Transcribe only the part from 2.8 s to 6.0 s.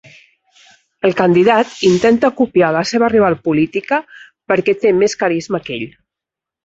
seva rival política perquè té més carisma que ell.